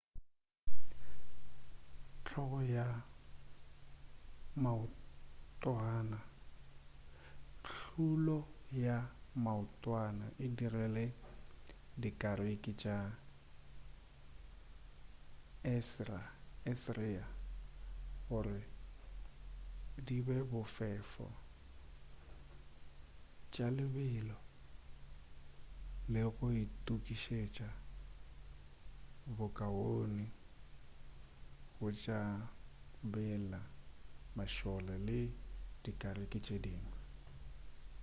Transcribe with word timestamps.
hlolo 7.63 8.45
ya 8.89 8.97
maotwana 9.43 10.25
e 10.45 10.47
dirile 10.57 11.05
dikariki 12.01 12.71
tša 12.81 12.97
assyria 16.71 17.25
gore 18.29 18.59
di 20.05 20.17
be 20.25 20.37
bofefo 20.51 21.27
tša 23.53 23.65
lebelo 23.77 24.37
le 26.11 26.21
go 26.35 26.45
itukišetša 26.63 27.69
bokaone 29.37 30.25
go 31.77 31.87
tšabela 32.01 33.61
mašole 34.37 34.95
le 35.07 35.19
dikariki 35.83 36.39
tše 36.45 36.55
dingwe 36.65 36.99